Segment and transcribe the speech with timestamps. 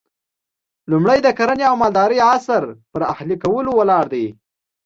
[0.91, 4.25] لومړی د کرنې او مالدارۍ عصر پر اهلي کولو ولاړ دی